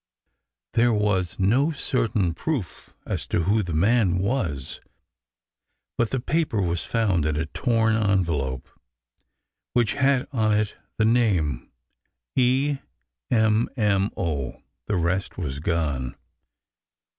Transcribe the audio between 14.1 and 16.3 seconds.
o— the rest was gone.